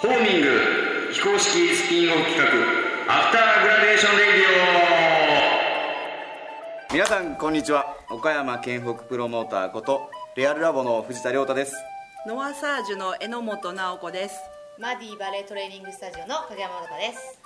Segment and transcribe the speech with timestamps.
[0.00, 0.48] ホーミング
[1.12, 2.46] 非公式スピンオフ企画
[3.14, 6.94] After Graduation Radio。
[6.94, 7.98] 皆さんこんにちは。
[8.08, 11.74] 岡山県北プロモーターことレアルラボの藤田亮太です。
[12.26, 14.36] ノアサージュの榎本直子です。
[14.78, 17.38] マディバレートレーニングスタジオの影山まどかです。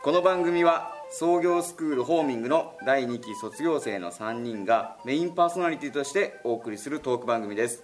[0.00, 7.82] この番組は創業スクールホーミングの第2期卒業生の3人がメインパーソナリティとしてお送りするトーク番組です。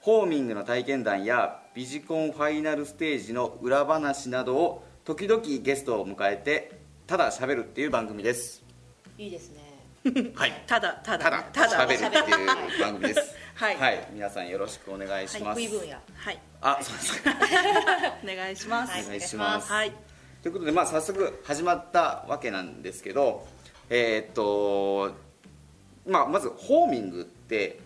[0.00, 6.72] ホーミングの体験談やビジコンファイナルステージの裏話などを時々ゲストを迎えて
[7.06, 8.64] ただ喋るっていう番組です。
[9.16, 10.32] いいですね。
[10.34, 10.64] はい。
[10.66, 11.24] ただただ。
[11.24, 11.88] ただただ。
[11.88, 13.32] 喋るっていう番組です。
[13.54, 14.08] はい。
[14.10, 16.38] 皆さんよろしくお願いします、食い分野はい。
[16.62, 17.30] あそうですか。
[18.24, 18.92] お願いします。
[18.94, 19.04] はい。
[19.04, 19.70] お願いします。
[19.70, 19.92] はい。
[20.42, 23.46] ということで、まあ、早速始まったわけなんですけど、
[23.88, 25.14] えーっと
[26.08, 27.78] まあ、まずホーミングって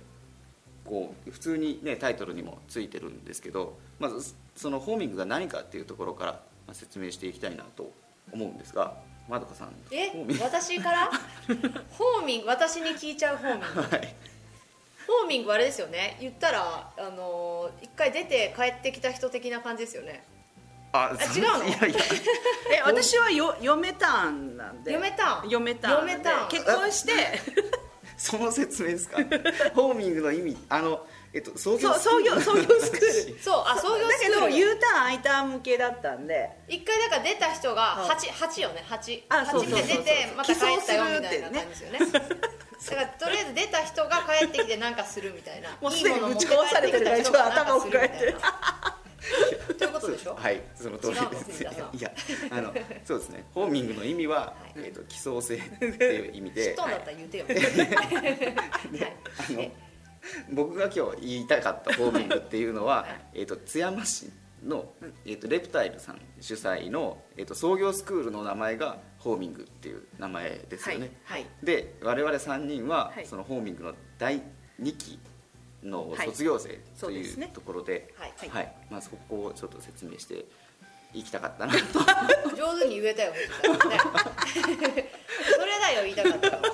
[0.85, 6.33] こう普通に、ね、タイトルにもついてるんですけどまずそのホーミングが何かっていうところから
[6.67, 7.93] まあ説明していきたいなと
[8.33, 8.95] 思うんですが
[9.29, 11.11] まどかさんえ私から？
[11.97, 12.49] ホーミング？
[12.49, 13.81] 私に聞いちゃうホーミング？
[13.83, 14.15] はい。
[15.07, 16.17] ホーミングあれですよね。
[16.21, 20.25] 言ったらあのー一回出て帰ってきた人的な感じですよね。
[20.93, 21.65] あ違うの？
[21.65, 21.99] いやいや。
[22.79, 24.93] え私はよ嫁タンなんで。
[24.93, 27.13] 嫁タン嫁タン嫁タンで結婚して
[28.23, 29.17] その説明ですか？
[29.75, 33.39] ホーミングの意味あの、えっと、創業そう創業創業スクール。
[33.43, 34.57] そうあ創業だけどスクール。
[34.57, 36.51] U ターン I ターン向けだったんで。
[36.69, 38.85] 一回だから出た人が八八よね？
[38.89, 48.35] 八八そうそうそうで出てまた帰ったよみたいな感じですよねだからとりあえず出た人が帰ってきてなんかするみたいなもうすでにいいものぶち壊されてるから持って帰って
[49.79, 50.35] ということでしょ？
[50.35, 51.63] はい、その通りです。
[51.63, 51.67] い
[52.01, 52.13] や、
[52.51, 53.45] あの、そうですね。
[53.53, 56.75] ホーミングの意味は、はいえっ、と、奇想性っていう意味で。
[56.77, 57.47] だったら言うてよ、
[59.39, 59.71] あの、
[60.53, 64.31] 僕が今日言いたかったホーミングっていうのは、えっと、津山市
[64.65, 64.93] の、
[65.25, 68.99] えっと、レプタイルさん主催の、えっと、創業スクールの名前が。
[69.23, 71.13] ホーミングっていう名前ですよね。
[71.23, 74.43] はいで、我々三人は、はいそのホーミングの第
[74.81, 75.21] 二期。
[75.83, 76.27] のはい。
[76.27, 76.69] 卒業生
[77.01, 78.49] といそうところで、はい。
[78.49, 80.45] はい、まあ、そこをちょっと説明して。
[81.15, 81.75] いきたかったな。
[81.75, 81.99] と
[82.57, 83.39] 上手に言えたよね。
[83.61, 83.69] そ
[85.67, 86.63] れだよ言いたかったの。
[86.63, 86.69] は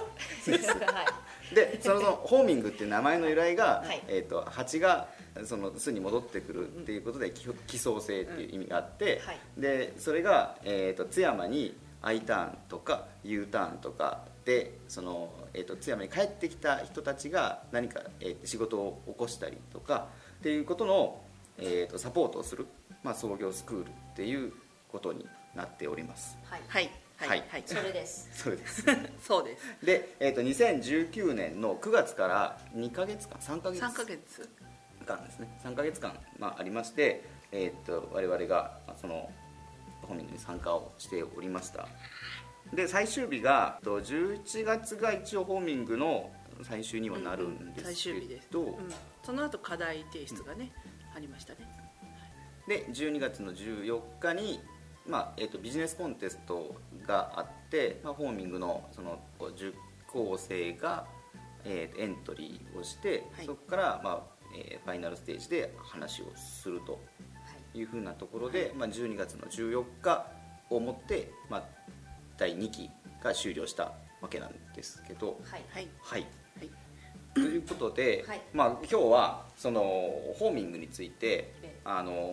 [1.03, 4.03] いでそのホーミングっていう名前の由来が、はい。
[4.09, 5.09] えー、と蜂が
[5.45, 9.39] その巣に戻ってくるっていうことで奇奇想性っていう意味があって、はい。
[9.57, 21.21] でそれが、えー、と津山に I ターンとか U ターンとかでその、えー、と津山に帰ってきた人たちが何か、えー、仕事を起こしたりとかっていうことの、
[21.59, 22.67] えー、とサポートをする、
[23.03, 24.55] まあ、創業スクールっていう
[24.91, 26.39] ことになっております。
[26.45, 26.63] はい。
[26.67, 26.91] はい。
[27.17, 27.29] はい。
[27.29, 27.45] はい。
[27.47, 27.63] はい。
[27.67, 28.31] それです。
[28.43, 28.85] そうです。
[29.21, 29.85] そうです。
[29.85, 34.49] で、えー、と2019年の9月から2ヶ月間3ヶ月3ヶ月。
[35.05, 35.61] 間ですね。
[35.63, 37.23] 3ヶ月間、まあ、ありまして、
[37.53, 39.31] えー、と我々がまあその
[40.09, 41.87] ホーミングに参加をしておりました
[42.73, 46.31] で最終日がえっと11月が一応ホーミングの
[46.63, 48.75] 最終にはなるんですけど、最終日です、うん、
[49.23, 50.73] その後課題提出がね、
[51.15, 51.59] ありましたね。
[52.67, 54.61] で12月の14日に、
[55.07, 56.75] まあえー、とビジネスコンテスト
[57.07, 59.19] があって、まあ、ホーミングのその
[59.55, 59.73] 受
[60.07, 61.07] 講生が、
[61.65, 63.47] えーエントリーをして、はい。
[63.47, 64.23] そこから、まあ
[64.55, 67.01] えーファイナルステージで話をすると
[67.75, 67.83] い。
[67.83, 70.27] うふうなところで、まあ、12月の14日
[70.71, 71.65] をもって、まあ、
[72.39, 72.91] 第2期
[73.23, 75.39] が終了したわけなんですけど。
[75.45, 75.63] はい。
[75.71, 75.89] はい。
[76.01, 76.27] はい。
[76.59, 76.71] はい。
[77.35, 78.41] ということで、はい。
[78.53, 79.81] まあ、今日はその
[80.39, 81.81] ホーミングについてええ。
[81.85, 82.33] あの、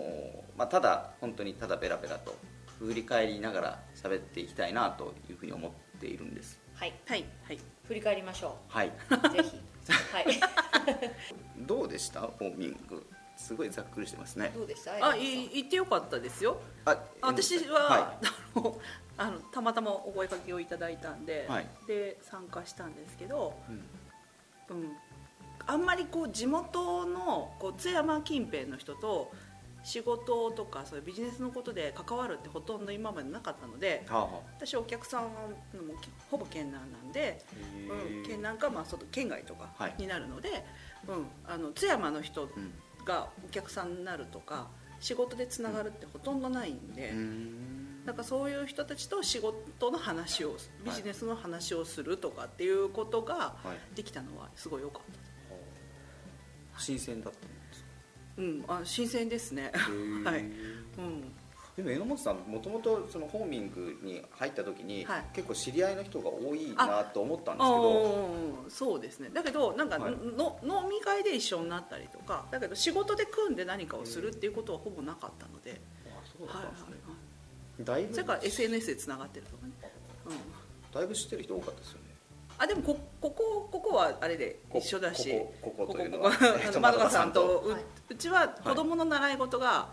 [0.57, 2.35] まあ、ただ本当にただベラベラと
[2.79, 6.59] 振り返りながら喋っていきたいなというふうに思っているんです。
[6.73, 6.93] はい。
[7.07, 7.25] はい。
[7.43, 7.59] はい。
[7.87, 8.87] 振り返りましょはい。
[8.87, 9.61] うぜひ。
[10.11, 10.25] はい。
[11.65, 12.21] どうでした？
[12.21, 13.05] ホーミング
[13.37, 14.51] すごいざっくりしてますね。
[14.55, 14.91] どうでした？
[15.09, 16.57] あい言ってよかったですよ。
[16.85, 18.19] あ私は、は
[18.55, 18.77] あの
[19.17, 21.67] あのたまたまお声かけをいただいたんで、はい。
[21.87, 23.73] で参加したんですけど、い、
[24.71, 24.81] うん。
[24.81, 24.91] うん、
[25.67, 29.31] あんまりこう地元のこう津山近辺の人と
[29.83, 34.03] 仕事とかそういうビジネスのことで関わるってほとんど今までなかったので
[34.57, 35.29] 私お客さんも
[36.31, 37.43] ほぼ県南なんで、へ
[37.89, 39.95] うん、ー県南かまあ外県外とかはい。
[39.99, 40.65] になるので、
[41.07, 42.73] うん、あの津山の人うん
[43.05, 44.67] がお客さんになるとか
[44.99, 47.13] 仕事でつながるってほとんどないんで、
[48.05, 53.95] なんかそういう人たちと仕事の話をビジネスの話をするとかっていうことがはい。
[53.95, 56.79] できたのはすごい良かった。
[56.81, 57.85] 新鮮だったんですか？
[58.37, 59.71] うん、あ新鮮ですね。
[59.73, 60.23] ー。
[60.25, 60.51] はい、うん、
[61.75, 65.23] でも榎本さんもともとそのホーミングに入った時に、はい。
[65.33, 69.29] 結構知り合いの人が多いなと思ったんですけあどーそうですね。
[69.33, 70.13] だけどなんか、はい。
[70.13, 76.97] の飲み会で一緒になったりとかだけど仕事で組んで何かをするっていうことはほぼなかったので、あそそうだはいはいったんです
[77.79, 77.85] ね。
[77.85, 79.73] だいぶそれから SNS でつながってるとかね、
[80.27, 82.15] うん、だいぶ知ってる人多かったですよね。
[82.57, 85.29] あでもこここここはあれでこ一緒だし
[85.61, 86.31] ここここというのは
[86.63, 86.79] えっと。
[86.79, 87.81] まどかさんとう,、はい。
[88.09, 89.89] うちは子供の習い事が、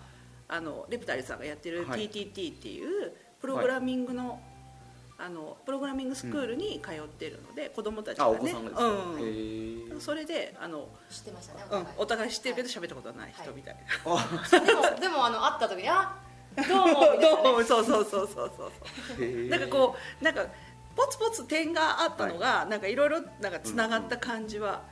[0.52, 2.10] あのレプタリさんがやってるはい。
[2.10, 4.38] PTT っていうプログラミングの,、
[5.18, 10.00] あのプログラミングスクールに通ってるので、子供たちがあねお子さんがですか、うん。
[10.00, 12.30] それであの、知ってましたねうん、お互い。
[12.30, 14.60] 知ってるけどは喋ったことはない人みたいあ。
[14.60, 16.18] でもでもあの会った時にあ
[16.68, 18.70] どうもどうもそうそうそうそうそ
[19.18, 20.46] うなんかこうなんか
[20.94, 24.82] ポツポツ点があったのが、なんかいろいろなんかつながった感じは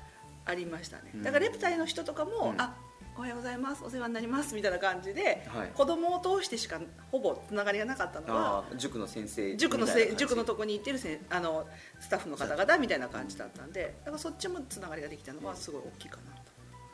[0.47, 2.61] ありましたね、うんだからレプタイの人とかも、うん。
[2.61, 2.75] あ
[3.21, 5.71] おはようございますお世話になりますみたいな感じで、はい。
[5.75, 6.81] 子供を通してしか
[7.13, 11.67] ほぼつながりがなかったのは塾の先生塾のせ塾のとこに行ってるせんあの
[12.01, 16.39] スタッフの方々みたいな感じだったんでだからそっちもつながりができたのはすごい大きいかなと、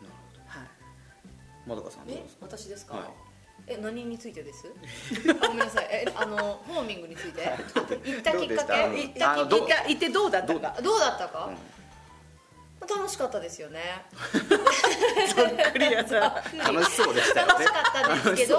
[0.02, 0.14] なる
[0.48, 0.66] はい、
[1.68, 2.46] ほどまどかさんえですか？
[2.46, 3.04] 私ですか、はい。
[3.68, 4.64] え何についてです？
[5.40, 5.86] あ ごめんなさい。
[5.92, 6.36] えあの
[6.66, 7.42] ホーミングについて。
[7.44, 8.84] 行ったきっかけ？
[8.86, 10.60] うん行った行った行ってどうだったどう？
[10.60, 11.75] かどうだったか、うん
[12.80, 13.80] 楽しかったですよね。
[15.72, 17.52] クリアさ楽しそうでしたよね。
[17.52, 18.58] 楽しかったですけど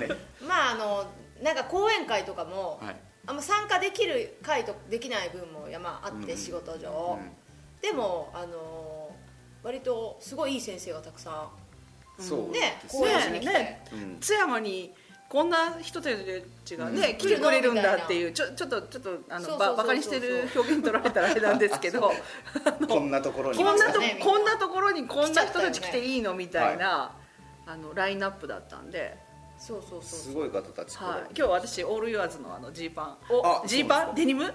[0.00, 0.08] ね。
[0.46, 1.06] まああの
[1.42, 2.96] なんか講演会とかも、はい。
[3.26, 7.30] あんま参加できる会とできない分も山あって、うん仕事上、うん。
[7.82, 9.10] でもあの
[9.62, 11.50] 割とすごいいい先生がたくさ
[12.18, 12.80] そうんね。
[12.88, 14.18] 講演しに来て、ねうん。
[14.20, 14.94] 津山に
[15.28, 16.08] こんな人た
[16.64, 17.16] ちがね、うん。
[17.18, 22.10] 来てくれるんだっていうちょちょっとちょっとあのバカにしてる表現取られたらあれなんですけど
[22.88, 23.58] こんなところに。
[23.58, 26.32] こんなとこんなところにこんな人たち来ていいの？
[26.34, 27.14] みたいな、
[27.66, 29.18] あのラインナップだったんで、
[29.58, 33.04] そうそうそうすごい方たちはい、今日私オール言わずのあのジーパン。
[33.06, 33.18] あ
[33.62, 34.14] おジーパン？
[34.16, 34.50] デニム？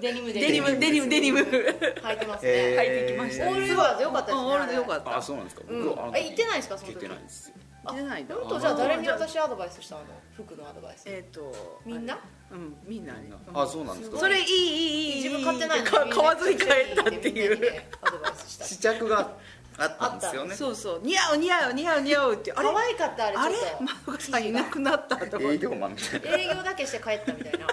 [0.00, 5.16] デニムデニムデニムデニム履いてますね、履いてきましたオールユアーズよかったですねうんオールでよかった。
[5.16, 5.62] あそうなんですか。
[5.68, 6.94] うん僕はあ行ってないんですかその時？
[6.94, 7.54] 行ってないんですよ
[7.86, 8.34] 着てないんだ。
[8.34, 8.60] 本当？
[8.60, 10.02] じゃあ誰に私アドバイスしたの？
[10.36, 11.02] 服のアドバイス。
[11.06, 12.18] えっ、とみんな？
[12.50, 14.18] うんみんなにあそうなんですか？
[14.18, 15.22] それいいいいいい。
[15.24, 17.60] 自分買ってないの買わずに帰ったっていう。
[17.60, 18.64] ねアドバイスした。
[18.64, 19.30] 試着が
[19.78, 20.54] あったんですよね。
[20.54, 21.00] そうそう。
[21.02, 22.52] 似合う似合う似合う似合うって。
[22.52, 22.68] あれ？
[22.68, 23.54] 可愛かったあれちょっあれ？
[23.56, 26.38] とマさんいなくなった営業マンみたいな。
[26.38, 27.66] 営業だけして帰ったみたいな。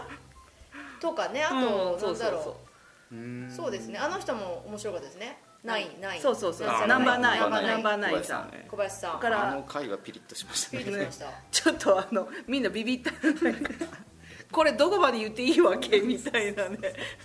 [1.00, 1.44] とかね。
[1.44, 1.56] あと、
[2.08, 2.58] なんだろ
[3.12, 3.52] う。
[3.52, 3.98] そうですね。
[3.98, 6.68] あの人も面白かったですねナインナインそうそうそう。
[6.70, 7.42] あナンバーナイン。
[7.42, 7.68] ナンバーナイン。
[7.68, 8.24] ナンバーナイン。
[8.24, 8.54] さん。
[8.70, 9.14] 小林さん。
[9.14, 9.52] だから。
[9.52, 10.84] あの回はピリッとしましたね。
[10.84, 13.12] ピリッとしました、ちょっとあのみんなビビった。
[14.52, 16.00] これどこまで言っていいわけ？
[16.00, 16.78] みたいなね。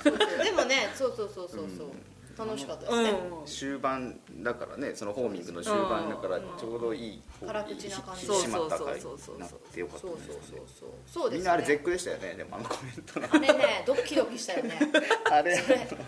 [0.03, 1.69] でもねそうそうそうそう。
[1.77, 1.91] そう、
[2.37, 3.47] 楽しかったですね、うん。
[3.47, 8.27] 終盤だからねそのホーミングの終盤だからちょうどいい辛口な感じ。
[8.27, 13.29] 引き締まった回そうそうそうそうになってよかったそうそうんですよねそうそうそうですねみんなあれ絶句でしたよねでもあのコメントの。
[13.31, 14.79] あれねドキドキしたよね。
[15.31, 15.57] あれ。
[15.57, 15.99] ちょっ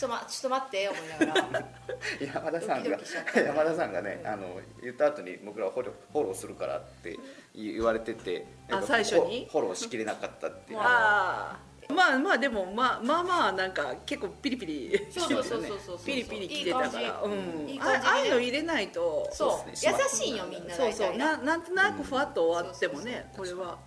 [0.00, 1.68] と,、ま、ちょっと待って思いながら。
[2.34, 2.98] 山田さんが
[3.34, 7.18] 山田さんがねあの言った後に僕らフォローフォローするからって
[7.54, 9.46] 言われててあ最初に？
[9.50, 10.78] フォフォローしきれなかったっていう。
[10.78, 17.00] ああまあまあでもまあまあまあなんか結構ピリピリそうそうそうそうそうピリピリ来てたから。
[17.02, 17.66] いい感うん。
[17.66, 19.70] じいい感じあああいうの入れないとそう。
[19.70, 19.74] 優
[20.08, 21.16] しいよみんなそうそう。
[21.16, 23.04] ななんとなくふわっと終わってもうん。
[23.04, 23.78] ねこれは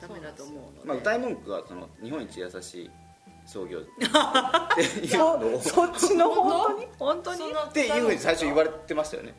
[0.00, 0.88] ダメだと思うので。
[0.88, 2.90] まあ、歌い文句はその日本一優しい
[3.46, 3.78] 創業。
[3.80, 4.02] って
[5.06, 5.60] いうのを。
[5.62, 6.86] そっちの本当に？
[6.98, 7.40] 本当に？
[7.68, 9.34] っていうふうに最初言われてましたよね。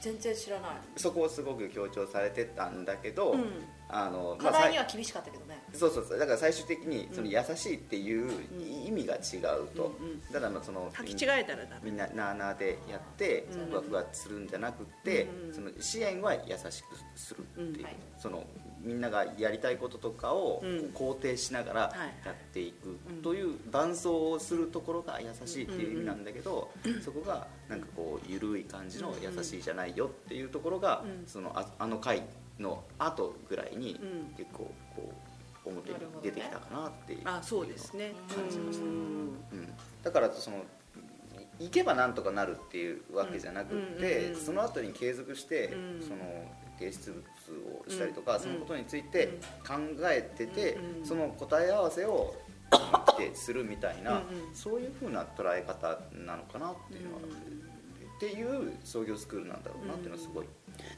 [0.00, 0.70] 全然知らない。
[0.96, 5.62] そこをすごく強調されてたんだけど、うんあの課題にさは厳しかったけどね。
[5.72, 6.18] いそうそうそう。
[6.18, 8.30] だから最終的にその優しいっていう
[8.86, 13.70] 意味が違うと、うんうんだからまあその履き違えたらみんななあなあでやってうん。
[13.70, 17.96] ふわふわするんじゃなくって、うんその支援は優しくするっていう、うんはい。
[18.18, 18.44] その
[18.82, 20.90] みんながやりたいこととかをうん。
[20.94, 22.26] 肯定しながらはい。
[22.26, 26.70] やっていくうんという伴走をするところが優しいっていう意味なんだけど、
[27.04, 31.26] そこがなんかこう緩い感じの優しいじゃないよっていうところが、うん。
[31.26, 32.22] そのああの回
[32.60, 34.34] の後ぐらいにうん。
[34.36, 35.12] 結構こ
[35.66, 38.14] う表に出てきたかなっていうあそうですね。
[38.34, 38.90] 感じましたうん。
[38.90, 39.68] うん、
[40.02, 40.64] だからその
[41.58, 46.02] い行けばなんとかなるっていうわけじゃなくって、うんうんその後に継続して、うん。
[46.02, 46.16] その
[46.78, 47.20] 提出物
[47.76, 49.74] をしたりとか、うんそのことについて考
[50.04, 52.34] えてて、うんその答え合わせを
[53.06, 54.22] 来てするみたいな、
[54.54, 57.20] そういうふうな捉え方なのかなっていうのは、
[58.16, 60.46] っていう創業スクールなんだろうなっていうのはすごい、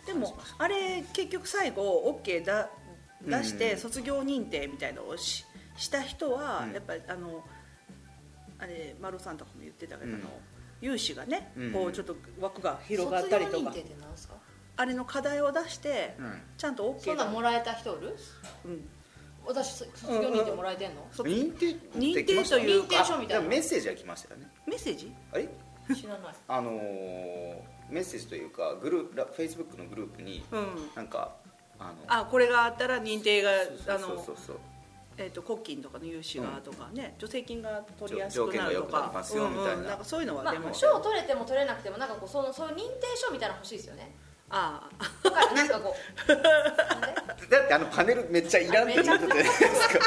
[0.06, 2.70] でもあれ結局最後 OK だ
[3.24, 5.44] 出してうん卒業認定みたいのをし
[5.76, 6.72] した人はうん。
[6.72, 7.44] やっぱりあの
[8.58, 10.14] あれ丸尾さんとかも言ってたけど、うん。
[10.16, 10.30] あの
[10.80, 14.34] 有志がね、うんこうちょっと枠が広がったりとか卒業認定って何ですか？
[14.76, 16.40] あれの課題を出して、うん。
[16.56, 18.16] ちゃんと OK そんなんもらえた人おる？
[18.64, 18.88] うん。
[19.46, 22.94] 私卒業認定もらえてんの、そ認定認定というか。
[22.94, 24.48] 認定書みたいなメッセージは来ましたよね。
[24.66, 25.12] メッセージ？
[25.32, 25.48] あれ？
[25.94, 26.34] 知らない。
[26.48, 27.56] あのー
[27.92, 30.90] メッセージというかグループフェイスブックのグループにうん。
[30.96, 31.37] なんか
[31.78, 34.56] あのあこれがあったら認定があそうのそうそう。
[35.18, 39.11] えー、と国金とかの融資がとかね、助成金が取りやす条くなるとか。
[39.12, 39.72] ますよみたいな。
[39.75, 42.84] うんうん、なんかそういうのはまあ出ましたよ、賞取れても取れなくてもなんかこうそのそういう認定
[43.14, 44.14] 証みたいなの欲しいですよね。
[44.49, 46.32] ああだからなんかこう。
[46.32, 46.42] なん
[47.37, 47.56] で？
[47.56, 50.04] だってあのパネルめっちゃいらんって言ってたじゃないですか。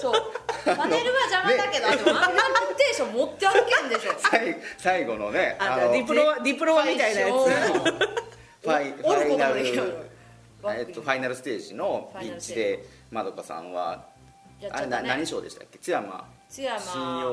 [0.00, 0.22] そう
[0.64, 7.30] パネルは邪魔だけど、あでもあんな認定証持って歩けんでしょ 最最後のねあのディプロディプロみたいなやつ。
[8.62, 10.12] ファイファイナル
[10.64, 14.04] えっと、ファイナルステージのピッチでまどかさんは
[14.70, 15.78] あれな何賞でしたっけ？
[15.80, 16.24] 津山。
[16.48, 16.78] 津山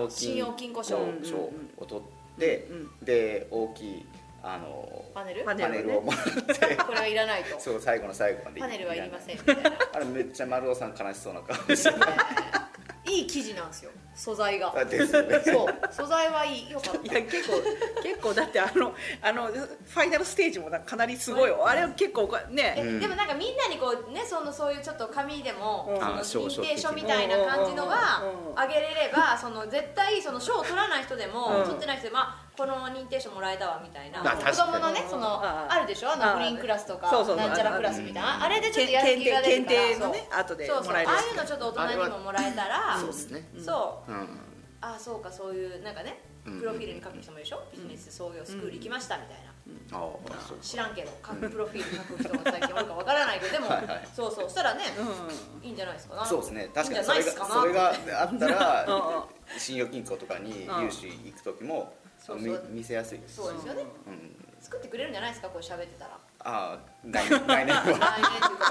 [0.09, 0.98] 信用金庫賞。
[0.98, 2.67] を取って、
[3.03, 4.05] で大きい
[4.41, 5.43] あのパネル？
[5.43, 6.75] パパネルをもらって。
[6.81, 7.59] これはいらないと。
[7.59, 9.71] そう最後の最後までパネルはいりませんんみたいな。
[9.93, 11.89] あれめっちゃ丸尾さん悲しそうな顔して
[13.10, 13.92] いい生地なんですよ。
[14.16, 14.70] 素材が。
[14.72, 15.42] たですよね。
[15.44, 15.94] そう。
[15.94, 16.70] 素材はいい。
[16.70, 17.54] よかっいや結構
[18.04, 21.66] 結構だってあのあのファイナルステージもかなりすごいよ。
[21.68, 22.75] あれは結構ね。
[22.78, 26.25] えでもなんかみんなにこうねそのそういうちょっと紙でもうん。
[26.25, 28.60] その認定書みたいな感じのがうんうん。
[28.60, 31.63] あげれればその絶対その賞を取らない人でもうん。
[31.63, 34.20] 取ってない人でもあこの認定証もらえたわみたいな。
[34.20, 35.80] 子供のねそのああ。
[35.80, 36.10] るでしょ？
[36.10, 38.44] ああのグリーンクラスとかなんちゃらクラスみたいな。
[38.44, 39.78] あれでちょっとやる気が出るから。
[39.80, 40.88] 検定のね後でそうそう。
[40.88, 44.12] もらえるああいうのちょっと大人にももらえたらそうですねそう。
[44.12, 44.28] うん。
[44.82, 46.60] あそうかそういうなんかねうん。
[46.60, 47.63] プロフィールに書く人もいるでしょ？
[47.72, 49.50] ビジネス創業スクール行きましたみたいな。
[50.62, 53.68] 知らんけど書くプロフィール書く人が最近おるかわからないけどでも
[54.13, 54.50] そうそう。
[54.50, 54.82] したらね
[55.62, 56.16] ういいんじゃないですか？
[56.16, 56.70] なそうですね。
[56.74, 57.48] 確かにそれがゃないですか？
[57.48, 61.94] なそれがあったら信用金庫とかに融資行く時も
[62.29, 62.63] そうそう。
[62.69, 63.36] み見せやすいです。
[63.36, 63.83] そうですよね。
[64.07, 64.36] うん。
[64.62, 65.50] 作ってくれるんじゃないですか？
[65.50, 66.19] これ喋ってたら。
[66.41, 68.09] ああ来年来年っていうか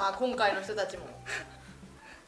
[0.00, 1.06] まあ今回の人たちも。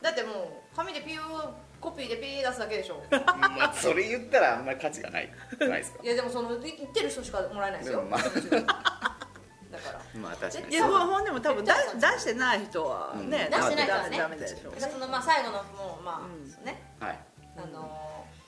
[0.00, 3.02] だってもう紙でピューコピーでピー出すだけでしょ。
[3.10, 6.02] まあそれ言ったらあんまり価値がないないですか？
[6.02, 7.98] いやでもその言ってる人しかもらえないですよ。
[7.98, 8.20] でもまあ。
[8.20, 10.74] だからまあ確かに。
[10.74, 13.30] いやでも多分出し出してない人はね、うん。
[13.30, 14.18] 出してない人はね。
[14.18, 16.64] ダメでしょそのまあ最後のもうまあ、うん。
[16.64, 16.82] ね。
[16.98, 17.10] はい。
[17.10, 17.29] あのー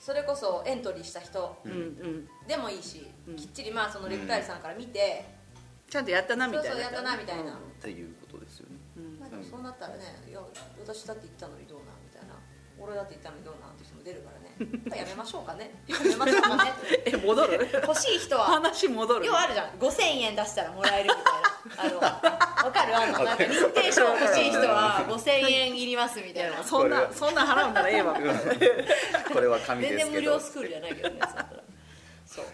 [0.03, 1.55] それこそエントリーした人
[2.45, 3.35] でもいいし、うん。
[3.37, 5.23] きっちりまあそのレクタイルさんから見て、
[5.89, 6.71] ちゃんとやったなみたいな。
[6.71, 8.75] そうそうやったなみたいな、っていうことですよね。
[9.29, 10.41] でもそうなったらねいや
[10.85, 12.35] 私だって言ったのにどうなんみたいな。
[12.77, 14.51] 俺だって言ったのにどうなんって人も出るからね。
[14.91, 15.71] まあやめましょうかね。
[15.87, 16.73] やめましょうかね。
[17.07, 17.69] え戻る？
[17.71, 18.43] 欲しい人は。
[18.59, 19.25] 話戻る？
[19.25, 19.79] 要はあるじゃん。
[19.79, 22.01] 5000円出したらもらえるみたいなあのわ
[22.71, 22.95] かる？
[22.95, 26.63] あのなんか認定証欲しい人は5000円いりますみたいな。
[26.63, 28.15] そんなそんな払うんならええわ。
[29.33, 31.19] これは紙ですけど全然無料スクールじゃないけどね
[32.25, 32.45] そう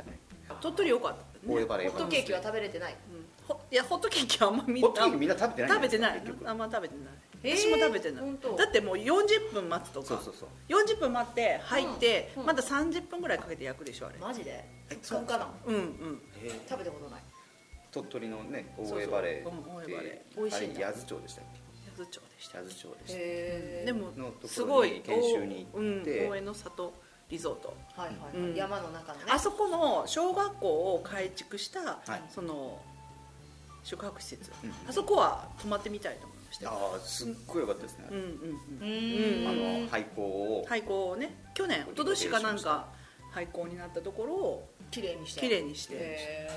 [0.62, 2.94] 鳥取よかった大江原ホットケーキは食べれてない。
[2.94, 3.26] うん。
[3.48, 5.72] ほいやホットケーキはあんまみんホットケーキみんな食べてない。
[5.72, 7.06] 食べてないあんま食べてない、
[7.44, 8.24] えー私も食べてない。
[8.58, 10.08] だってもう40分待つとか。
[10.08, 10.50] そうそうそう。
[10.68, 12.42] 40分待って入って、うん。
[12.42, 12.48] うん。
[12.48, 14.18] まだ30分ぐらいかけて焼くでしょあれ。
[14.18, 14.66] マジで？
[14.90, 15.48] ふっかかな？
[15.66, 16.22] うんうん。
[16.68, 17.22] 食べたことない
[17.92, 19.54] 鳥取のね大江バレーっ
[20.38, 21.46] 美味しい八頭町でしたっ
[21.98, 22.58] 八頭町でした。
[22.60, 23.20] け八頭町でした。
[23.20, 23.22] へ
[23.82, 26.20] えでものところにすごい研修に行って。
[26.26, 26.94] うん、大江の里
[27.30, 27.76] リゾート。
[27.96, 28.56] はいはいはい、うん。
[28.56, 29.26] 山の中のね。
[29.30, 32.22] あそこの小学校を改築した、はい。
[32.30, 32.82] その
[33.84, 36.66] 宿泊施設、うんあそこは泊まってみたいと思いました。
[36.66, 38.06] よああすっごい良かったですね。
[38.12, 38.30] うんうんう
[38.72, 38.80] うん。
[38.82, 40.66] ーんあの廃校を。
[40.68, 42.88] 廃校をね去年一昨年かなんか
[43.32, 45.40] 廃校になったところを綺麗にして。
[45.42, 46.50] きれいにして。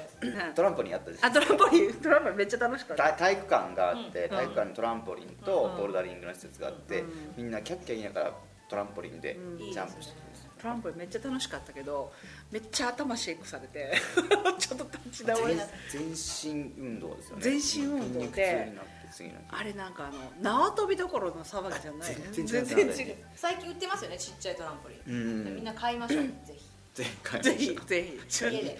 [0.54, 1.26] トランポリンやったでしょ？
[1.26, 1.94] あトランポリン。
[1.94, 3.02] トランポリンめっちゃ楽しかった。
[3.04, 4.28] 体体育館があって、うん。
[4.30, 5.34] 体育館にトランポリンうん。
[5.36, 7.34] とボルダリングの施設があって、うん。
[7.36, 8.32] みんなキャッキャ言いながら
[8.68, 9.58] トランポリンでうん。
[9.58, 10.50] ジャンプしてるんですよ。
[10.60, 12.12] トランポリンめっちゃ楽しかったけど
[12.52, 13.94] めっちゃ頭シェイクされて
[14.60, 17.42] ちょっと立ち直れない全全身運動ですよね。
[17.42, 17.60] 全身
[18.00, 19.44] 運動で筋肉痛になって次の日。
[19.50, 22.16] あれなんかあの縄跳びどころの騒ぎじゃない。
[22.32, 22.66] 全然違う。
[22.66, 23.16] 全然違う。
[23.34, 25.10] 最近売ってますよねちっちゃいトランポリン、う
[25.50, 25.54] ん。
[25.56, 26.56] みんな買いましょう ぜ前回
[26.94, 27.70] ぜひぜひひ。
[27.70, 28.78] 家でそうよね。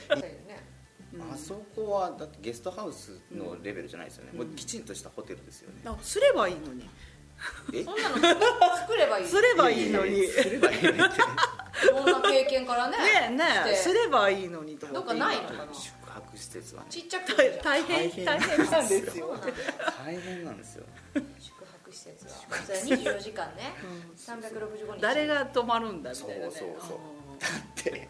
[1.14, 1.32] うん。
[1.32, 6.88] あそこはだってゲストハウスのレベルじゃないですよね、もうきちんとしたホテルですよね、あすればいいのに。
[7.72, 7.82] え？
[7.82, 8.16] そんなの
[8.76, 10.26] 作ればいいすればいいのに。
[10.26, 10.96] すればいいのに。
[10.96, 11.00] い
[11.90, 15.08] ろんな経験からねねえねすればいいのにと思って。
[15.08, 15.74] どっかないのかな？
[15.74, 16.86] 宿泊施設はね。
[16.90, 18.24] ちっちゃくて大変。
[18.24, 19.36] 大変なんですよ。
[20.04, 20.84] 大変なんですよ。
[21.40, 22.32] 宿泊施設は。
[22.64, 23.74] それは24時間ね。
[24.16, 25.00] 365日。
[25.00, 26.52] 誰が泊まるんだみたいなね。
[26.52, 26.98] そうそうそう。
[26.98, 27.02] だ
[27.46, 28.08] って。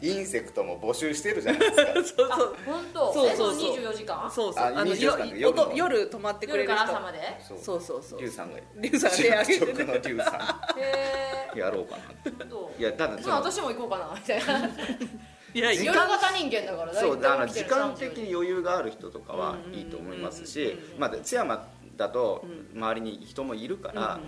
[0.00, 2.22] インセクトも募集してるじゃないですか。
[2.24, 2.56] そうあそう。
[2.64, 3.12] 本当？
[3.12, 3.54] そうそうそう。
[3.54, 4.26] えその24時間？
[4.26, 4.64] あそうそう。
[4.64, 5.72] あの24時間でよ夜の。
[5.74, 6.86] 夜夜泊まってくれ夜る人。
[6.86, 7.18] から朝まで？
[7.40, 7.80] そうそう。
[7.80, 8.58] そうそうリュウさんが。
[8.76, 11.58] リュウさんが手挙げて職のリュウさへん。
[11.60, 12.02] やろうかな。
[12.24, 14.70] えどういやただそまあの私も行こうかなみたいな。
[15.54, 22.42] いや時夜型人間だからそうあの時大体起きてる間的に余裕がある人とかはいいと思いますしまあ津山だと
[22.74, 24.18] 周りに人もいるから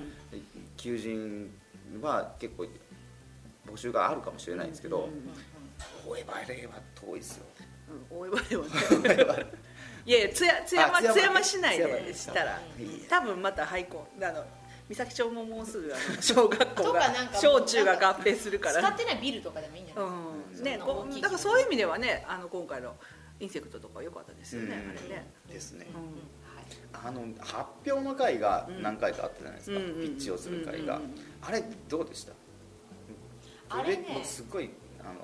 [0.76, 1.50] 求人
[2.02, 2.66] は結構
[3.66, 5.08] 募集があるかもしれないんですけど
[6.06, 7.46] 大江バレーは遠いですよ。
[8.10, 9.36] うん大江原は。
[9.36, 9.46] ね
[10.06, 10.44] いやいや津
[10.76, 12.14] 山津山市内でで。
[12.14, 12.60] したら
[13.08, 14.44] 多分また廃校あの
[14.88, 17.02] 三崎町ももうすぐあの 小学校とが
[17.32, 18.80] 小中が合併するから。
[18.82, 20.04] 使ってないビルとかでもいいんじゃない？
[20.04, 20.62] うん。
[20.62, 22.94] ねそんな大きいこうだからそういう意味ではねあの今回の
[23.40, 24.90] インセクトとか良かったですよね、うん。
[24.90, 25.86] あれね、ですね。
[25.94, 26.02] うん。
[26.54, 27.08] はい。
[27.08, 31.14] あの発表の会が何回かあったじゃないですか、うんピッチをする会が、うんうんうん。
[31.42, 32.32] あれどうでした？
[33.78, 34.14] あれね。
[34.14, 35.20] もうすごいあの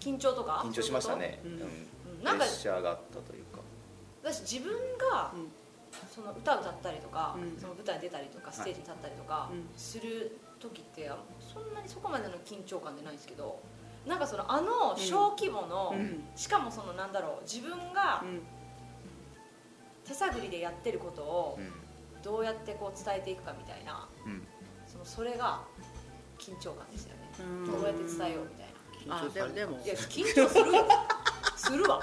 [0.00, 0.62] 緊張とか？
[0.64, 1.54] 緊張しましたね、そうん。
[1.54, 2.24] うん。
[2.24, 3.60] なんかプレッシャーがあったというか。
[4.22, 5.48] 私自分がうん。
[6.12, 7.60] その歌を歌ったりとか、うん。
[7.60, 9.66] その舞台に出たりとかステージに立ったりとかうん。
[9.76, 11.10] する時って
[11.52, 13.60] そんなにそこまでの緊張感でないんですけど
[14.06, 16.24] なんかそのあの小規模の、うん。
[16.34, 18.42] しかもそのなんだろう自分がうん。
[20.06, 24.42] 手探りでやってることをうどうやってこう伝えていくかみたいなんうん。
[24.86, 25.62] そのそれが
[26.38, 28.66] 緊張感でしたよね、うんどうやって伝えようみたい
[29.08, 29.16] な。
[29.16, 30.86] あでもでもいや緊張するよ
[31.56, 32.00] するわ。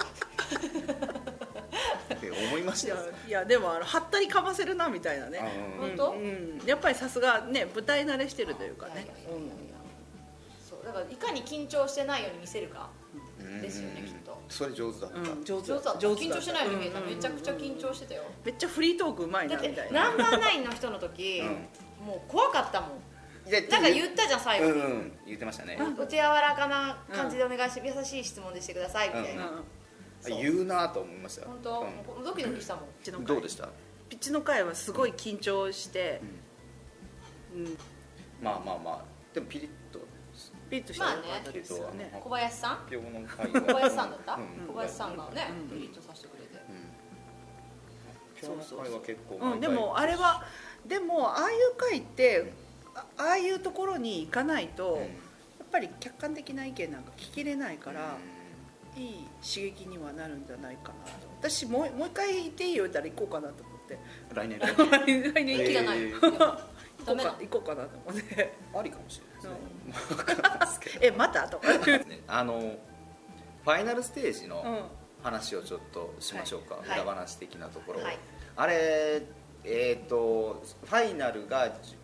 [2.14, 5.40] って思いましいやたよいやでもあのはったりかませるなみたいなね。
[5.40, 6.12] あ本当？
[6.12, 6.20] うん
[6.60, 6.68] うん。
[6.68, 9.08] やっぱりさすがね舞台慣れしてるというかね。
[10.70, 12.90] そうだからいかに緊張してないように見せるか
[13.40, 14.40] うんですよねきっと。
[14.50, 16.00] それ上手だった、うんうん上手上手だった。
[16.00, 17.06] 上手緊張してないように見えたうん。
[17.06, 18.24] うんうんめちゃくちゃ緊張してたよ。
[18.46, 20.10] めっちゃフリートークうまいだってなみたいな。
[20.10, 21.42] ナンバーナインの人の時
[22.06, 22.90] もう怖かったもん
[23.50, 24.65] なんか言ったじゃん最後。
[24.65, 25.12] にうんうん。
[25.25, 29.50] 言ってましたね、お手柔らかな感じでお願いして優しい質問でしてくださいみたいな。
[29.50, 29.63] うん
[30.21, 30.41] そう。
[30.41, 31.48] 言うなと思いました。
[31.48, 31.71] 本当？
[31.81, 31.88] も
[32.21, 33.69] うドキドキしたもんどうでした？
[34.07, 36.21] ピッチの回はすごい緊張して、
[37.55, 37.77] うん、
[38.41, 39.01] まあまあまあ。
[39.33, 40.00] でもピリッと。
[40.69, 42.77] ピッとしたらよかったですよね,、小林さん？
[42.89, 44.33] 小林さんだった？
[44.36, 44.67] うん。
[44.67, 45.69] 小林さんがねうん。
[45.69, 46.63] ピリッとさせてくれて。
[46.69, 47.01] うん。
[48.36, 50.43] 発表の会は結構うん、でもあれは
[50.86, 52.53] でもああいう回って
[52.95, 55.01] あああいうところに行かないと、うん。
[55.01, 55.07] やっ
[55.71, 58.17] ぱり客観的な意見なんか聞きれないから、
[58.98, 61.27] いい刺激にはなるんじゃないかなと。
[61.39, 62.83] 私もうもう一回行っていいよ。
[62.83, 64.00] 言ったら行こうかなと思って。
[64.33, 64.60] 来年。
[65.34, 65.58] 来年。
[65.58, 66.62] 行き息がないえー 行こ
[67.06, 68.54] ダメなうか行こうかなと思って。
[68.75, 70.15] ありかもしれないですね。
[70.15, 70.69] 分かん
[71.01, 72.23] えまたとかね。
[72.27, 72.77] あの
[73.63, 75.01] ファイナルステージのうん。
[75.23, 76.86] 話をちょっとしましょうか、はい。
[76.99, 78.17] 裏話的なところを、はい。
[78.56, 79.21] あれ
[79.63, 81.95] えっ、とファイナルが、じ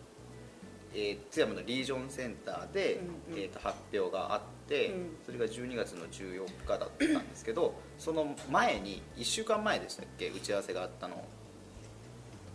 [0.94, 3.40] えー津山のリージョンセンターで、うんうん。
[3.40, 5.16] えー、と発表があって、うん。
[5.24, 11.24] それが12月の14日だったんですけどその前に1週間前でしたっけ打ち合わせがあったの。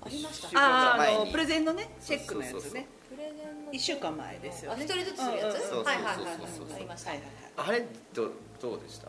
[0.05, 4.77] ありましたあーあのプレゼンのねチェックのやそうそうそうつねプレゼンの1週間前ですよね。
[4.81, 5.55] あ一人ずつするやつ？
[5.55, 6.25] うんうんうんはいはいはいはい。
[6.25, 7.09] そうそうそうそうありました。
[7.11, 8.29] はいはいはいあれど
[8.61, 9.07] どうでした？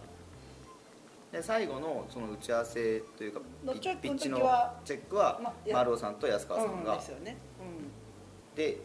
[1.32, 3.40] で最後のその打ち合わせというか
[4.00, 5.40] ピッチのはチェックは
[5.72, 7.36] 丸尾さんと安川さんが、うんですよね。
[8.54, 8.78] で、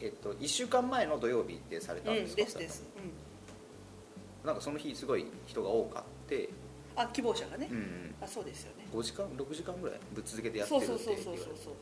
[0.00, 2.58] えっと、1週間前の土曜日でされたうんん、うん、ですか、です。
[2.58, 3.12] です、うん
[4.46, 6.50] なんかその日すごい人が多かって、
[6.96, 8.86] あ希望者がね、うんうん、あそうですよね。
[8.92, 9.98] 5時間？6時間ぐらい？
[10.12, 11.74] ぶっ続けてやってそうるってそうそうそうそうそう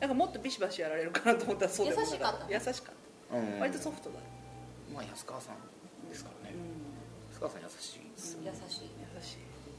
[0.00, 2.94] なんかもっとビシバシやられるかなと思ったらそうでもな優しかった優しかっ
[3.38, 4.16] うんた割とソフトだ、
[4.94, 7.34] まあ安川さんですからね、うん。
[7.34, 8.32] 安川さん優しいです。
[8.32, 8.90] よ優しい。
[9.14, 9.36] 優しい。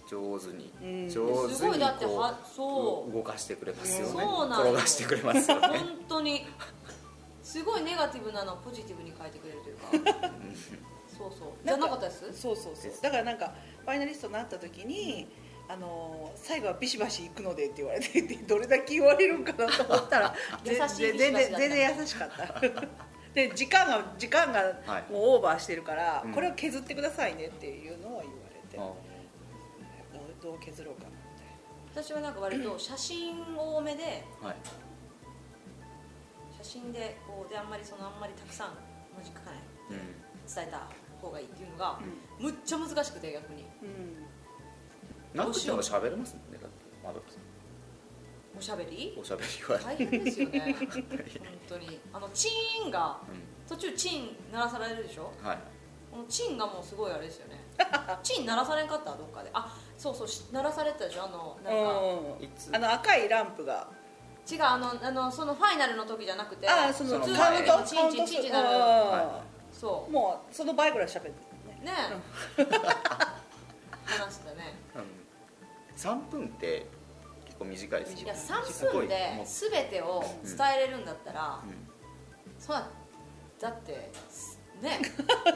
[0.08, 1.10] 上手に、うん。
[1.10, 3.14] 上手すごいにこだってはそうう。
[3.14, 4.12] 動かしてくれますよね。
[4.14, 5.68] そうなの転がしてくれますよね。
[5.68, 6.46] 本当に
[7.44, 10.32] すごいネガティブなのをポジティブに変えてくれるというか。
[11.16, 11.50] そうそう。
[11.64, 12.34] じゃなかったです？
[12.42, 12.92] そうそうそう。
[13.02, 13.54] だからなんか
[13.84, 15.28] ファイナリストになった時に、
[15.68, 22.62] あのー最後はビシバシ行くのでって言われて どれだけ言われるんかなと思ったら 優しい全然全然優しかった。
[23.34, 25.12] で時間が時間がはい。
[25.12, 26.34] もうオーバーしてるから、うん。
[26.34, 28.82] これを削ってくださいねっていうのは言われて、う
[30.42, 31.18] どう削ろうかなって
[32.02, 34.56] 私はなんか割と写真多めではい
[36.74, 38.70] 写真でこうであんまりそのあんまりたくさん
[39.14, 39.60] 文字書かない
[39.92, 39.98] うん
[40.50, 40.88] 伝えた
[41.22, 41.98] 方がいいっていうのが、
[42.38, 43.64] むっちゃ難しくて逆に。
[43.82, 45.38] うん。
[45.38, 47.20] なくても喋れますもんねだってまだ
[48.58, 49.18] おしゃべり？
[49.18, 50.76] おしゃべりは、大変ですよね。
[50.84, 51.04] 本
[51.70, 51.98] 当に。
[52.12, 55.32] あのチーンがう途中チン鳴らされるでしょ？
[55.42, 55.58] ん、はい。
[56.12, 57.64] このチンがもうすごいあれですよね。
[58.22, 59.16] チン鳴らされんかった？
[59.16, 59.50] どっかで。
[59.54, 61.24] あそうそうし鳴らされてたでしょ？
[61.24, 62.78] あのなんか。
[62.78, 63.90] あの赤いランプが
[64.50, 71.34] 違うあのあのそのファイナルの時じゃなくてあそのカウント前チンチンチンチンなるあそーもうその倍ぐらい喋ってる
[71.84, 71.94] ね。
[72.58, 72.68] うね
[74.06, 74.74] 話してたね。
[74.96, 76.86] うん、3分って
[77.46, 78.20] 結構短いですよ。
[78.20, 79.08] いやす3ごい。
[79.08, 81.74] 分で全てを伝えれるんだったら、うん。
[82.60, 82.88] そうだ。
[83.60, 84.12] だって
[84.82, 85.00] ね。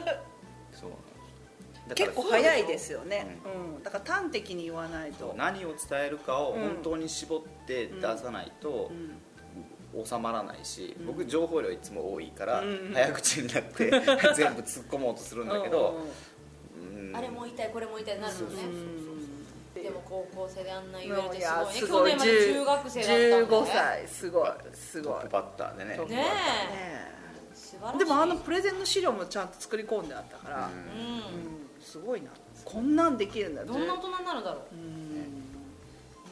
[0.72, 0.90] そう
[1.94, 5.34] 結構だから早いですよね、うんだから端的に言わないと。
[5.36, 10.04] 何を伝えるかを本当に絞って出さないとうん。
[10.04, 11.06] 収まらないし、うん。
[11.06, 12.90] 僕情報量いつも多いから、うん。
[12.92, 13.90] 早口になって
[14.36, 16.00] 全部突っ込もうとするんだけど、
[16.76, 17.16] うん。
[17.16, 18.62] あれも言いたいこれも言いたいになるのね。
[18.64, 19.18] うん
[19.82, 22.18] でもこ高校生であんな言われていやすごいね。
[22.18, 23.44] 去年まで中学生だったんだね。
[23.44, 24.50] 15歳すごい。
[24.74, 25.96] すごいトップバッターでね。
[25.98, 26.24] ねね
[27.54, 27.98] 素晴らしい。
[27.98, 32.30] でもあのプレゼンの資料もちゃんと作り込んであったから、ううんすごいな。
[32.64, 34.74] こんなんできるんだんどんな大人になるだろう。
[34.74, 35.14] うん。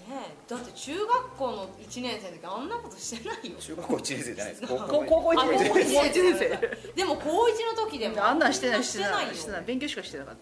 [0.09, 0.51] ねえ。
[0.51, 3.57] だって中学校の1年生の時あんなことしてないよ。
[3.59, 4.67] 中学校1年生じゃないです。
[4.67, 5.69] 高 高校高校1あ年生。
[5.69, 6.93] 高校高校一1年生。
[6.95, 9.65] でも高1の時でも生あんなんしてないししててないいしてない。
[9.65, 10.37] 勉強しかしてなかっ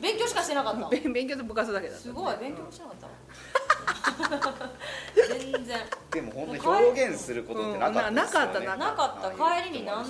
[0.00, 0.80] 勉強しかしてなかった。
[0.82, 2.02] た 勉勉強と部活だけだった。
[2.02, 3.12] すごい勉強もしなかったわ。
[5.16, 5.78] 全然。
[6.10, 8.10] でも本当に表現することってなかったですよね。
[8.10, 8.14] うん。
[8.16, 9.62] ななかったななかった。
[9.62, 10.04] 帰りに何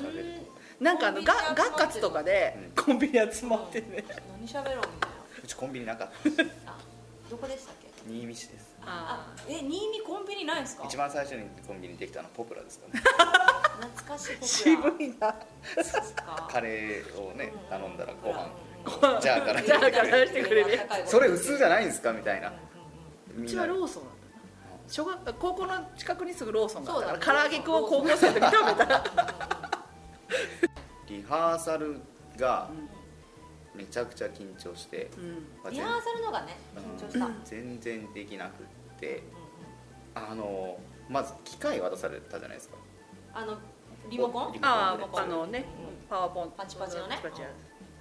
[0.81, 4.05] なんかあのが学活とかでコンビニ集まってね。
[4.39, 5.17] 何喋ろうみたいな。
[5.43, 6.77] うちコンビニなかったあ
[7.31, 7.89] どこでしたっけ？
[8.09, 8.69] 新見市です。
[8.83, 10.85] あえ新見コンビニないんですか？
[10.87, 13.01] 一番最初にコンビニできたのポプラですかね。
[13.97, 14.97] 懐かしいポプラ。
[14.99, 15.35] 渋いな。
[16.49, 19.15] カレーをね頼んだらご飯。
[19.15, 19.21] うん。
[19.21, 20.81] じゃあからじゃあからしてくれる。
[21.07, 22.49] それ普通じゃないんですかみたいな。
[22.51, 22.53] う
[23.35, 23.45] みん。
[23.47, 24.15] なちはローソンだな。
[24.89, 29.03] 小学高校の近くにすぐローソンがあったそうだから唐揚げくんを高校生の時食べた。
[30.63, 30.68] リ
[31.29, 32.01] ハーサル
[32.37, 32.71] が
[33.75, 35.31] めちゃくちゃ緊張して、うん。
[35.63, 36.57] まあリハーサルのがね
[36.99, 38.67] 緊張した、全然できなくっ
[38.99, 39.23] て
[40.15, 42.77] あのまず機械渡されたじゃないですか。
[43.35, 43.57] あの
[44.11, 44.53] リモコン？
[44.53, 45.65] リモコンあリモああのね
[46.09, 46.53] パワーポン。
[46.57, 47.19] パチパチのね。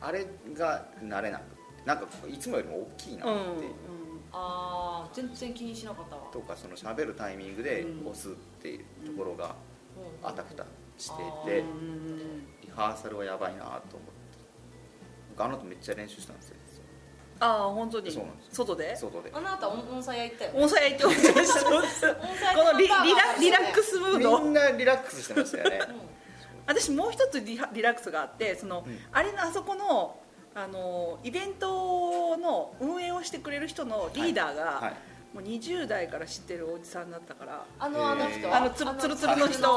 [0.01, 1.41] あれが慣れなく
[1.85, 3.43] なんかいつもよりも大きいなって、うんうん
[4.29, 6.23] ああ全然気にしなかったわ。
[6.31, 8.07] とかその喋るタイミングでうん。
[8.09, 9.55] 押すっていうところが
[9.95, 10.27] うん。
[10.27, 10.65] あたふた
[10.97, 13.83] してあて、うんリハーサルはやばいなと思って。
[15.31, 16.55] 僕あの後めっちゃ練習したんですよ。
[17.39, 18.11] ああ本当に？
[18.11, 18.95] そうなんです外で？
[18.95, 19.31] 外で。
[19.33, 21.11] あなた温温泉屋行ったよ温泉屋行ってま
[21.43, 21.53] し
[22.01, 23.03] たこのリリラ
[23.39, 24.39] リラックススムード。
[24.43, 25.79] みんなリラックスしてましたよね。
[26.65, 28.99] 私もう一つリラックスがあってその、うん。
[29.11, 30.19] あれのあそこの
[30.55, 34.93] あのイベントの運営をしてくれる人のリーダーが、はい
[35.33, 37.65] もう20代から知ってるおじさんだったから。
[37.77, 39.53] あのあの人あのつるつるつるの人。
[39.53, 39.73] つるうん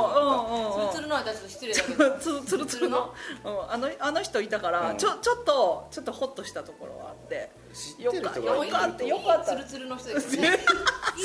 [0.47, 0.93] うんうん。
[0.95, 2.11] つるの間ちょっと失礼だけど。
[2.19, 3.15] つるつるつるの？
[3.45, 3.71] うん。
[3.73, 4.97] あのあの人いたから、うん。
[4.97, 7.51] ちょちょっとちょっとホッとしたところはあって。
[7.75, 9.53] 知ってよかよる人がいるかったよかった。
[9.53, 10.59] つるつるの人ですよね。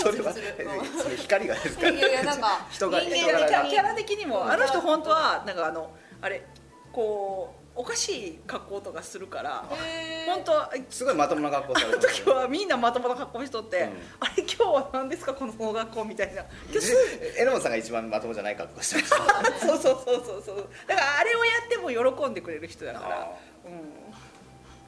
[0.02, 0.70] それはつるつる。
[0.70, 1.04] うん。
[1.04, 6.46] それ光がですかいやいやなんか人がキャラ的にも、うんあの人本当はなんかあのあれ
[6.92, 9.66] こうおかしい格好とかするから
[10.26, 13.90] 本当はすごいまともな格好されあの時はみんなまともな格好しとって、うん。
[14.22, 16.46] あれ今日は何ですかこの小学校みたいな。
[17.38, 19.68] 榎本さんが一番まともじゃない格好してました。
[19.68, 20.70] そうそうそうそうそう。
[20.88, 23.22] だからあれをやっても喜んでくれる人だから。
[23.22, 23.28] あ
[23.66, 23.72] うん。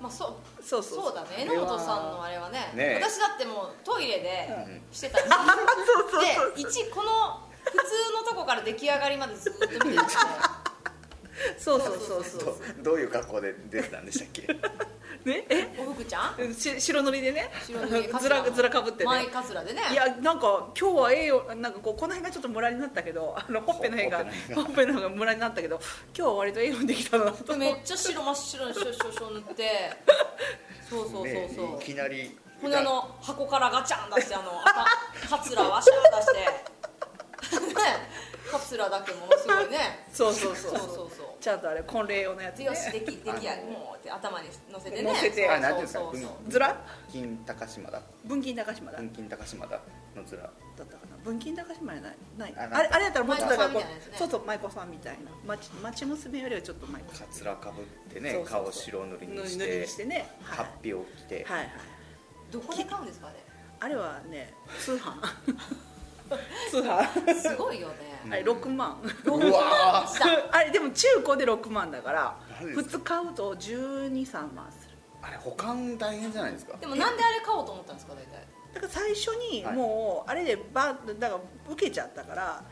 [0.02, 1.15] まあそうそうそうそう。
[1.15, 1.45] だね。
[1.45, 4.82] 榎本さんのあれはねね私だってもうトイレでうん。
[4.93, 6.56] してたんですよそうそうそう。
[6.56, 7.78] で一この普通
[8.15, 9.97] のとこから出来上がりまでずっと見てるんで
[11.58, 12.58] そうそうそうそう。
[12.84, 14.47] どどういう格好で出てたんでしたっけ？
[15.30, 15.45] ね？
[15.50, 15.67] え？
[15.80, 16.54] お福ちゃん？
[16.54, 17.52] し白塗りでね。
[17.65, 19.82] 白塗り ずらずらかぶってね前かつらでね。
[19.91, 21.45] いやなんか今日はええよ。
[21.56, 24.17] なんかこうこの辺がちょっとムラになったけどあのほっぺの辺が。
[24.19, 25.80] ほっぺの辺ほっぺの辺がムラになったけど
[26.17, 27.56] 今日は割とええようにできたなと。
[27.56, 29.91] めっちゃ白真っ白にシュッシュッシュ塗って。
[30.89, 31.82] そうそうそうねそう。
[31.82, 32.38] いきなり。
[32.62, 34.88] ほんであの箱からガチャン出してあのあ
[35.30, 36.66] たカツラワシャー出して
[38.47, 40.05] ねカツラだけものすごいね。
[40.12, 40.71] そうそうそう。
[40.71, 41.27] そうそうそう。
[41.41, 42.65] ちゃんとあれ婚礼用のやつね。
[42.65, 45.03] よしできできやもう頭に乗せてね。
[45.03, 45.49] 乗せて。
[45.49, 45.93] あなんていうんです
[46.27, 46.77] かずら
[47.12, 48.01] 金高島だ。
[48.25, 48.97] 文金高島だ。
[48.97, 49.79] 文金高島だ
[50.15, 51.17] の面だったかな。
[51.23, 52.15] 文金高島じゃない？
[52.38, 52.53] ない。
[52.57, 53.55] あれあれやったらもうちょっと
[54.17, 55.31] そうそう舞妓さんみたいな。
[55.45, 57.27] 町町娘よりはちょっと舞妓さん。
[57.27, 58.63] かつらかぶってねそうそうそう。
[58.63, 60.29] 顔白塗りにし塗りてにしてね。
[60.41, 61.69] ハッピーを着て、はいはい。
[62.51, 63.33] どこで買うんですかね
[63.79, 65.13] あれはね通販
[66.71, 67.95] 通販すごいよね。
[68.29, 68.99] あれ6万。
[69.25, 70.05] うわ
[70.51, 74.97] あれでも中古で6万だから普通買うと123万する。
[75.21, 76.77] あれ保管大変じゃないですか？
[76.77, 78.47] でもなんであれ買おうと思ったんですか大体？
[78.73, 79.75] だから最初にはい。
[79.75, 82.63] もうあれでバンだから受けちゃったから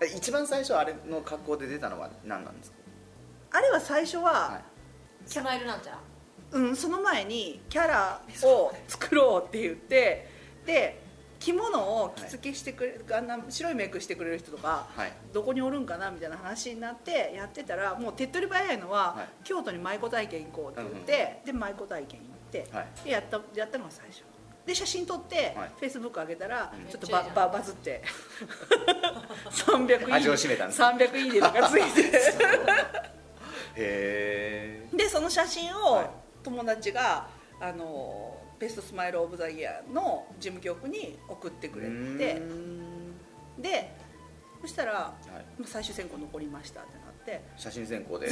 [0.00, 2.76] え一番最初あれの格好で出たのは何なんですか？
[3.52, 5.28] あれは最初は、はい。
[5.28, 5.98] スマイルなんちゃら？
[6.52, 10.28] うん、その前にキャラを作ろうって言って
[10.66, 11.01] で
[11.42, 15.12] 着物を着付けしてくれる、あんな白いメイクしてくれる人とか、はい。
[15.32, 19.28] どこにおるんかなみたいな話になってやってたらもう手っ取り早いのは、はい。
[19.42, 22.86] 京都に舞妓体験行こうって言って、で舞妓体験行って、はい。
[23.04, 24.22] でやったやったのが最初。
[24.64, 25.70] で写真撮って、はい。
[25.80, 26.88] フェイスブック上げたら、うん。
[26.88, 28.02] ちょっとバババズって。
[29.50, 30.06] 300いい。
[30.06, 32.12] ね味を占めたんです300いいねとかついて。
[33.74, 36.10] へでその写真をはい。
[36.44, 37.26] 友達が、
[37.60, 38.31] あの
[38.62, 42.40] ベストスマイル・オブ・ザ・イヤーの事務局に送ってくれて
[43.58, 43.92] で
[44.60, 47.42] そしたらえ、はい、最終選考残りましたってなって。
[47.56, 48.28] 写真選考で。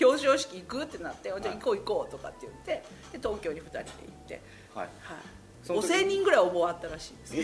[0.00, 1.42] 表彰式行くってなって、はい。
[1.42, 4.40] じゃあ行こう行こうとかって言ってで東京に2人で行って、
[4.74, 4.88] はい。
[5.02, 5.16] はい、
[5.62, 7.34] その時5000人ぐらい応募あったらしいです、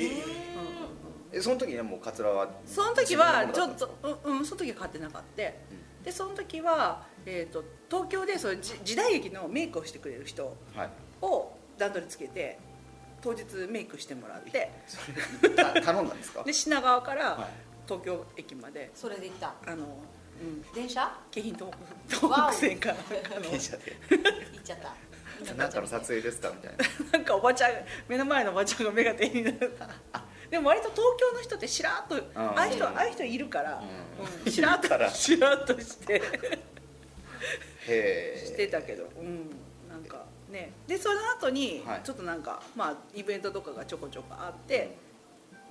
[1.33, 5.37] えその時にはもうカツラはその時はちょっとうん、うん、その時は買ってなかった。
[5.37, 10.91] でその時は、えー、と東京でそじ時代劇のメイクをしてくれる人はい。
[11.21, 12.59] を段取りつけて
[13.23, 14.71] 当日メイクしてもらって。
[14.87, 14.99] そ
[15.43, 16.45] れた頼んだんですか？
[16.45, 17.49] で品川からはい。
[17.87, 18.91] 東京駅まで。
[18.95, 19.55] それで行った？
[19.67, 19.85] あの、
[20.41, 21.11] うん、電車？
[21.31, 21.73] 京浜
[22.07, 22.97] 東北東北線から。
[23.41, 23.97] 電車で。
[24.11, 25.55] 行っちゃった。
[25.55, 26.51] なんかの撮影ですか？
[26.51, 27.13] みたいな。
[27.13, 27.71] なんかおばちゃん
[28.09, 29.77] 目の前のおばちゃんが目が点になる
[30.51, 33.83] でも割と東京の人ってしらっとああいう人ああいう人いるから、
[34.19, 34.45] うん。
[34.45, 34.53] うん。
[34.53, 36.15] しらっとしらっとして。
[36.15, 36.23] へ
[37.89, 39.51] えしてたけど、うん、
[39.89, 40.73] なんかね。
[40.87, 42.01] でその後にはい。
[42.03, 44.97] ちょっとなんか、まあイベントとかがちょこちょこあって、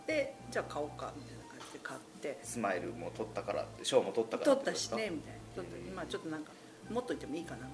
[0.05, 2.39] でじゃあ買おうかみたいな感じで買って。
[2.43, 5.39] スマイルも撮ったからって賞も取ったから取ったしねみたいな。
[5.55, 6.51] ちょっと今ちょっとなんか
[6.89, 7.67] 持っといてもいいかな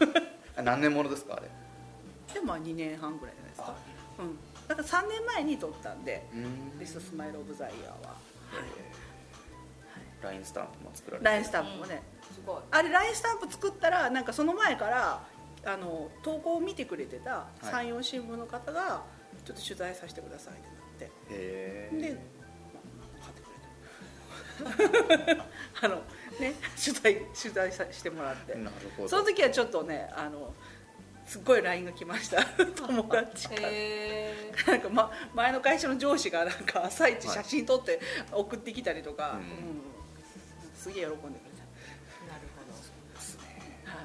[0.00, 0.22] みたい
[0.56, 1.48] あ何年ものですかあれ？
[2.28, 3.74] なでまあ2年半ぐらいじゃないですか。
[4.18, 4.38] うん。
[4.66, 6.78] だから3年前に取ったんでうん。
[6.78, 8.14] Best Smile of the Year は。
[10.22, 11.24] ラインスタンプも作られて。
[11.26, 12.56] ラインスタンプもね、すごい。
[12.70, 15.22] あれラインスタンプ作ったらなんかその前から
[15.66, 17.66] あの投稿を見てくれてたはい。
[17.66, 19.02] 山陽新聞の方が
[19.44, 20.56] ちょっと取材させてくださいっ
[20.98, 22.08] てへなって。
[22.08, 22.18] で、え。
[22.72, 22.80] ま
[23.20, 23.34] あ、買っ
[24.96, 25.46] てくれた。
[25.82, 26.02] あの
[26.40, 28.54] ね取材取材さしてもらって。
[28.54, 29.08] なるほど。
[29.08, 30.54] その時はちょっとねあの
[31.26, 32.44] すっごい LINE が来ました。
[32.76, 34.52] 友達かえ。
[34.66, 37.98] なんか、ま、前の会社の上司がなんか朝一写真撮って
[38.30, 39.38] 送ってきたりとか、うん。
[39.38, 39.44] うん。
[40.76, 41.54] すげえ喜んでくれ
[42.28, 42.44] なる
[43.14, 44.00] ですねた、はい、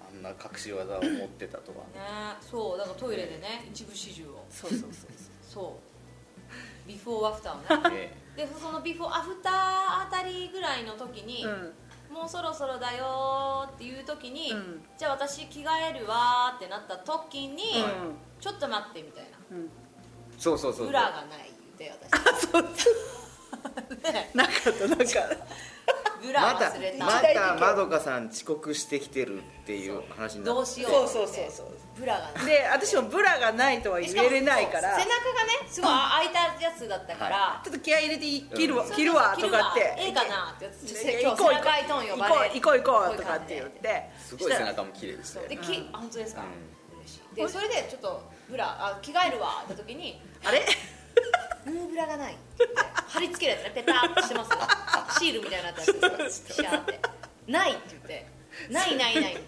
[0.00, 4.44] あんな隠し技を持ってたとはねそうだからトイレでね一部始終を。
[4.48, 4.90] そうそうそう
[5.42, 5.78] そ
[6.86, 6.88] う。
[6.88, 8.12] ビフォーアフターをね。
[8.36, 12.14] えでそのビフォーアフターあたりぐらいの時に、そう、うん。
[12.14, 14.82] もうそろそろだよーっていう時に、うん。
[14.96, 19.38] じゃあ私着替えるわーってなった時に、うちょっと待ってみたいな。
[19.50, 19.68] うん、
[20.38, 20.88] そうそうそうそう。
[20.88, 22.12] 裏がない言うて私
[24.12, 24.30] ね。
[24.34, 25.04] なかったなんか
[26.28, 30.92] 裏また忘れた、またまどかさん遅刻してきてるっていう話になってどうしよう。
[30.92, 31.66] そうそうそうそう。
[31.98, 34.98] ブラがないで私もブラがないとは言えれないから。
[34.98, 39.36] 背中がねすごい開いたやつだったから、ちょっと気合い入れてい切るわるわ。
[39.38, 39.94] とかって。
[39.98, 41.52] ええかなってで今日背行こう。
[41.52, 44.10] 中開いとんよ行こう行こう行こうとかって言って。
[44.18, 50.62] すごい背中も綺麗でしたよでき、あ本当ですか、う嬉しいでそれでちょっとブラあ着替えるわって時にあれ？
[51.66, 52.36] ヌーブラがない。
[53.08, 54.58] 貼り付けるやつねペターってしてますよ。
[55.18, 57.00] シールみたいなやつですシャーって。
[57.46, 58.26] ないって言って。
[58.70, 59.40] ないないないみたいな。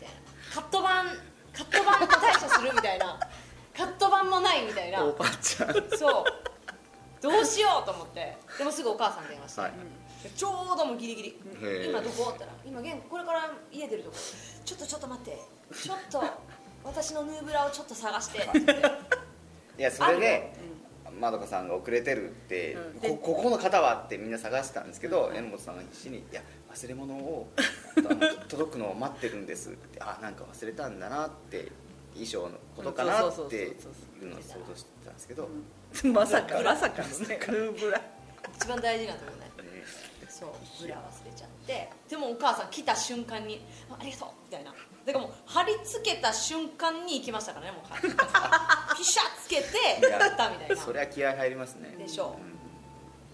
[0.55, 1.07] カット版。
[1.53, 3.19] カット版と対処するみたいな。
[3.77, 5.05] カット版もないみたいな。
[5.05, 6.25] おばちゃんそう。
[7.23, 8.37] どうしようと思って。
[8.59, 9.73] でもすぐお母さんに電話して、はい。
[10.23, 11.41] でちょうどもうギリギリ。
[11.89, 12.31] 今どこ？
[12.31, 14.17] って言ったら今現これから家出るとこ。
[14.65, 15.39] ちょっとちょっと待って。
[15.73, 16.23] ちょっと
[16.85, 18.39] 私のヌーブラをちょっと探して。
[18.39, 18.73] って言って
[19.79, 20.53] いやそれで
[21.19, 23.01] まどかさんが遅れてるって、うん。
[23.01, 27.49] でこここの方はってみんな探してたんですけど、榎本さんが必死に「いや忘れ物を
[28.49, 31.71] 届くのを待ってるんです」って「あなんか忘れたんだな」って
[32.15, 33.69] 衣装のことかなってい
[34.23, 35.49] うのを想像してたんですけど、
[36.13, 36.61] まさか。
[36.61, 37.39] まさかのね。
[37.49, 38.01] ヌーブラ。
[38.57, 39.51] 一番大事なとこね
[40.45, 44.75] そうブラ忘れちゃってでもお母さん来た瞬間に「あありがとう」みたいな。
[45.05, 50.77] だからもう貼り付けた瞬間に行きましたからねもうピシャッつけていややったみたいな。
[50.77, 51.95] それは気合入りますね。
[51.99, 52.41] でしょう。
[52.41, 52.55] ん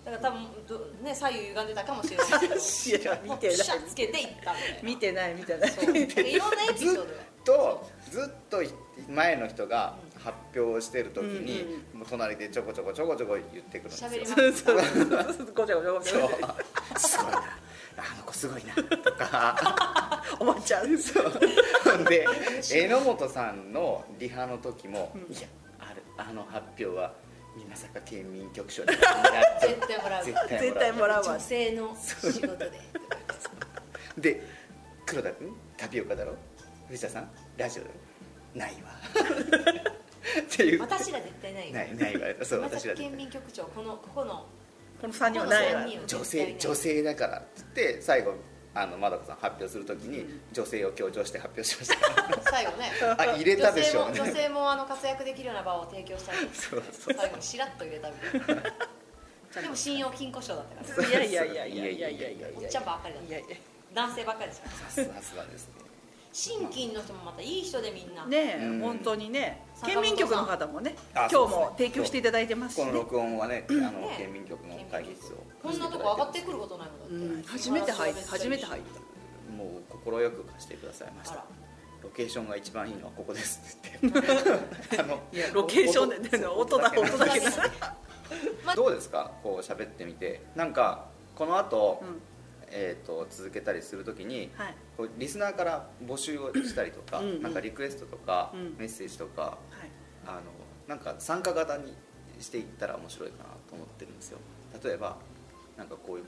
[0.05, 2.27] だから多分どね左右歪んでたかもしれない。
[2.41, 2.55] けど
[3.23, 3.57] 見てない。
[3.57, 5.71] ャッつけていった見てない見てない。
[5.71, 5.97] そう。
[5.97, 6.39] い。
[6.39, 7.09] ろんなエピソードが。
[7.45, 8.63] とずっと
[9.09, 11.63] 前の人が発表してる時に、
[11.95, 14.11] うんもう隣でちょこちょこちょこちょこ言ってくるんですよ。
[14.11, 14.35] 喋ります。
[14.65, 14.89] そうそ
[15.33, 15.53] うそう。
[15.55, 16.23] ごちゃごちゃごちそう。
[16.23, 17.39] ゃごちゃすごいな
[17.97, 20.23] あの子すごいなとか。
[20.41, 22.05] おばちゃんそう。
[22.09, 22.27] で
[22.63, 27.13] 榎本さんのリハの時も、いやあるあの発表は
[27.69, 28.99] まさか県民局長になっ
[29.61, 30.25] て絶対もらう。
[30.25, 31.25] 絶絶対もらう。
[31.25, 32.71] わ女性の仕事で
[34.19, 34.43] で
[35.07, 36.35] 黒田君タピオカだろ？
[36.89, 37.95] 藤田さんラジオだろ？
[38.55, 38.91] ないわ
[40.41, 40.81] っていう。
[40.81, 44.47] 私ら絶対ないないない言われたそう私ら県民局長このここの
[45.01, 46.01] この3人はない。
[46.07, 48.35] 女性女性だからってって最後
[48.73, 52.41] あのまだこさん発表するときに女性を強調して発表しました。
[52.51, 52.93] 最後ね。
[53.19, 58.63] あ入れたでしょう、ね、女性もあの活躍できるような場を提供したりそうそう最後にしらっと入れたみたいな。
[59.63, 61.09] でも信用金庫賞だったから。
[61.09, 62.49] いやいやいやいやいやいやいや。
[62.57, 63.55] おっちゃんばっかりだった。
[63.93, 64.71] 男性ばっかりでした。
[64.71, 65.90] さすがですね。
[66.33, 68.25] 新金の人もまたいい人でみんな。
[68.27, 68.81] ねえ、うん。
[68.81, 69.63] 本当にね。
[69.85, 72.87] 県民局の方もねあ今日も提供していただいてますしね。
[72.87, 79.01] この録音はねあのね県民局の会議室をこんなとこ上がってくることないもんだって、うん初めて入った初めて入った。
[79.53, 81.45] もう快く貸してくださいました。
[82.03, 84.21] ロケーションが一番いいのはここですって言って。
[85.01, 87.41] あのいやロケーションで音だ音だけ
[88.65, 89.31] まどうですか？
[89.43, 90.43] こう喋ってみて。
[90.55, 92.23] なんかこの後、うん
[92.71, 94.75] えー、と続けたりするときに、はい。
[94.97, 97.43] こうリスナーから募集をしたりとかうんうん。
[97.43, 98.77] なんかリクエストとか、うん。
[98.79, 99.59] メッセージとかはい。
[100.27, 100.41] あの
[100.87, 101.95] なんか参加型に
[102.41, 104.39] していったら面白いかなと思ってるんですよ。
[104.83, 105.17] 例えば
[105.77, 106.25] なんかこういう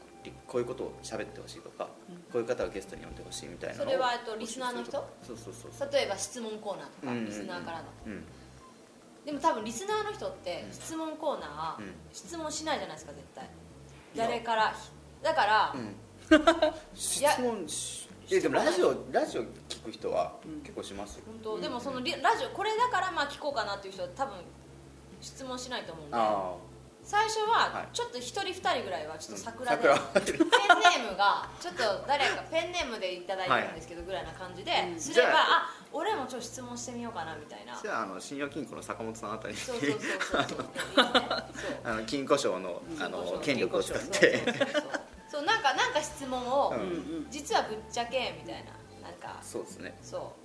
[0.46, 1.88] こういうことを喋ってほしいとか、
[2.32, 4.92] こういう方をゲストに呼んでほしいみたいなそれはえっとリスナーの人？
[5.22, 7.26] そうそうそう例えば質問コーナーとかうんうんうん。
[7.26, 8.24] リスナーからのうん
[9.26, 11.92] でも多分リスナーの人って質問コーナー、うん。
[12.12, 13.48] 質問しないじゃないですか絶対。
[14.16, 14.74] 誰から
[15.22, 15.94] だから、うん
[16.94, 24.36] 質問しえでもラジオラジオ聞く人は結構しますよ、本当でもそのリラジオこれだからまあ聞こうかなっていう人は多分
[25.20, 26.16] 質問しないと思うんで。
[26.16, 26.54] あ
[27.04, 27.88] 最初ははい。
[27.92, 29.76] ちょっと一人二人ぐらいはちょっとあ桜。
[29.76, 37.76] で、桜ペンネームがちょっと誰かペンネームでいただいてるんですけどぐらいな感じで、うんすればああ俺もちょっと質問してみようかなみたいな。
[37.82, 39.54] じゃああの信用金庫の坂本さんあたり。
[39.54, 40.00] にそうそうそう
[40.48, 40.66] そう。
[41.84, 44.40] あの金庫賞のあの権力を使って
[45.32, 46.74] そうそうそうそうなんかなんか質問を、
[47.30, 49.98] 実はぶっちゃけみたいななんかそうですね。
[50.02, 50.36] そ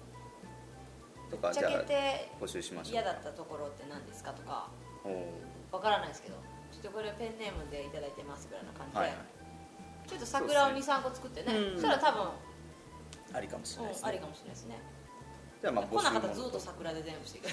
[1.27, 1.31] う。
[1.31, 2.93] とかちゃけあて募集しましょう。
[2.93, 4.69] 嫌だったところって何ですかとか
[5.71, 6.35] わからないですけど
[6.71, 9.17] ちょっとこれペンネームでいただいてますぐらいな感じで、はいはい。
[10.07, 11.53] ちょっと桜を23個作ってね。
[11.53, 12.31] うんそしたら多分、
[13.33, 14.03] ありかもしれないですね。
[14.03, 14.79] うんありかもしれないですね。
[15.59, 17.47] じゃあまあ来なかったらずっと桜で全部していく。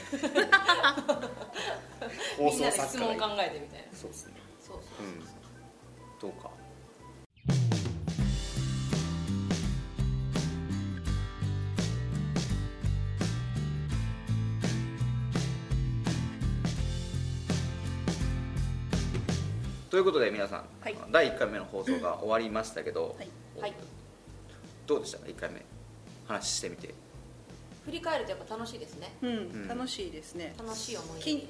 [2.38, 3.99] 放みんなで質問考えてみたいな。
[3.99, 4.35] そうですね。
[4.61, 5.07] そうそうそう。
[5.07, 6.31] うん。
[6.33, 6.51] どうか
[19.90, 20.96] ということで皆さん、はい。
[21.12, 23.28] 第1回目の放送が終わりましたけど、はい。
[23.61, 23.74] はい。
[24.88, 25.18] どうでした？
[25.18, 25.62] か1回目
[26.26, 26.92] 話してみて。
[27.85, 29.12] 振り返るとやっぱ楽しいですね。
[29.22, 29.68] うん。
[29.68, 30.52] 楽しいですね。
[30.59, 31.33] 楽しい思い出。
[31.33, 31.40] うん。
[31.40, 31.46] よ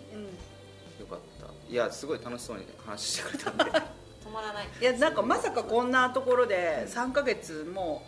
[1.08, 1.72] かった。
[1.72, 3.64] いやすごい楽しそうに話してくれたんで。
[3.64, 4.03] 止
[4.34, 4.68] まらない。
[4.80, 8.02] いやなんかまさかこんなところで3ヶ月も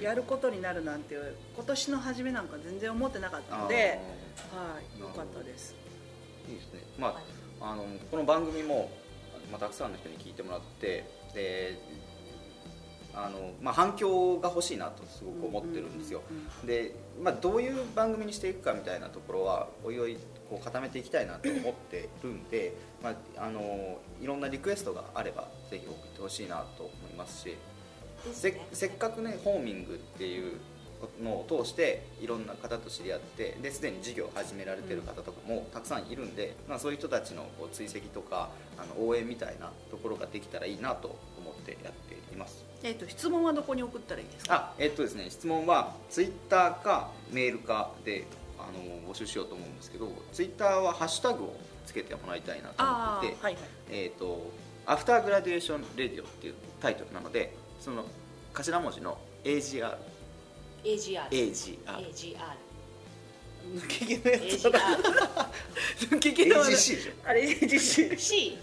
[0.00, 1.16] やることになるなんて
[1.54, 4.00] 今年の初めなんか全然思ってなかったので
[4.52, 5.74] はいよかったです。
[6.48, 6.80] いいですね。
[6.98, 7.18] ま
[7.60, 8.90] ああのこの番組も、
[9.50, 11.78] まあ、たくさんの人に聞いてもらってで
[13.14, 16.22] あの、まあ、反響が欲しいなとすごく思ってるんですよ、
[16.64, 20.18] で、まあ、どういう番組にしていくかみたいなところはおいおい
[20.54, 23.14] こう固めていきたいなと思ってるんで、まあ、
[23.46, 27.56] あのいろんなリクエストがあればぜひ送ってほしいなと思いますしね
[28.72, 30.58] せっかくねホーミングっていう
[31.22, 42.64] のを通していろんな方と知り合ってですでに事業を始められてる方とかもたくさんいるんで、まあ、そういう人たちのこう追跡とかあの応援みたいなところができたらいいなと思ってやっています。
[42.82, 44.54] えっと質問はどこに送ったらいいですか？
[44.54, 48.24] あえっとですね質問はツイッターかメールかで
[48.68, 53.62] あの募集しようと思うんですけどツイッターはハッシュタグをつけてもらいたいなと思っていてはいはい。
[53.90, 54.50] えー、と
[54.86, 58.04] アフターグラデーション・レディオっていうタイトルなのでその
[58.52, 59.96] 頭文字の AGR
[60.84, 62.38] AGR AGR AGR
[63.64, 64.70] 抜け毛のやつ AGR
[66.10, 68.58] 抜け毛の AGC でしょあれ AGC C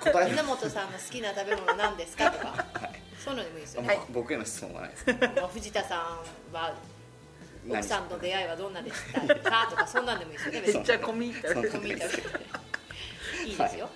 [0.03, 2.32] 答え稲本さんの好きな食べ物何ですか？
[2.32, 2.66] とか。
[3.24, 5.05] そういうのでもいいですよね、僕への質問はないです。
[5.36, 5.99] まあ藤田さん
[6.51, 6.74] は
[7.70, 9.22] 奥さんと出会いはどんなでした？
[9.22, 10.62] かとかそんなんでもいいですよね。
[10.62, 13.53] めっちゃ込み入ったそんなコミュニティい。
[13.53, 13.89] いですよ、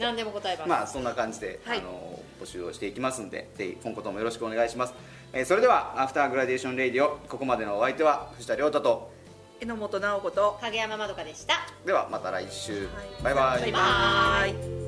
[0.00, 1.78] 何でも答えます、まあそんな感じで、はい。
[1.78, 4.94] あの募集をしていきますんでぜひ今後ともよろしくお願いします、
[5.32, 9.12] えーそれでは After Graduation Radio ここまでのお相手は藤田亮太と
[9.60, 11.54] 榎本直子と影山まどかでした。
[11.84, 13.22] ではまた来週、はい。
[13.22, 13.60] バイバイ。
[13.60, 14.79] バイババイ